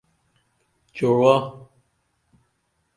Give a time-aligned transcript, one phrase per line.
[0.95, 1.35] چُعوہ